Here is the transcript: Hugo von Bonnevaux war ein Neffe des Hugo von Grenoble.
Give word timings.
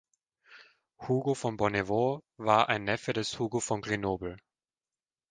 Hugo 1.07 1.35
von 1.35 1.57
Bonnevaux 1.57 2.23
war 2.37 2.69
ein 2.69 2.85
Neffe 2.85 3.13
des 3.13 3.37
Hugo 3.37 3.59
von 3.59 3.81
Grenoble. 3.83 4.37